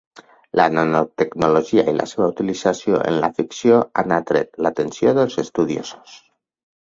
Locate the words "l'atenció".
4.67-5.13